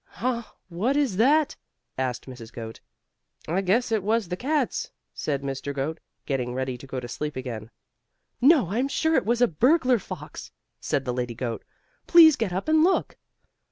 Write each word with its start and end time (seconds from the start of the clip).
"Ha! 0.13 0.55
What 0.67 0.97
is 0.97 1.17
that?" 1.17 1.55
asked 1.95 2.25
Mrs. 2.25 2.51
Goat. 2.51 2.79
"I 3.47 3.61
guess 3.61 3.91
it 3.91 4.01
was 4.01 4.29
the 4.29 4.35
cats," 4.35 4.89
said 5.13 5.43
Mr. 5.43 5.75
Goat, 5.75 5.99
getting 6.25 6.55
ready 6.55 6.75
to 6.75 6.87
go 6.87 6.99
to 6.99 7.07
sleep 7.07 7.35
again. 7.35 7.69
"No, 8.41 8.71
I'm 8.71 8.87
sure 8.87 9.13
it 9.13 9.27
was 9.27 9.43
a 9.43 9.47
burglar 9.47 9.99
fox!" 9.99 10.51
said 10.79 11.05
the 11.05 11.13
lady 11.13 11.35
goat. 11.35 11.63
"Please 12.07 12.35
get 12.35 12.51
up 12.51 12.67
and 12.67 12.83
look." 12.83 13.15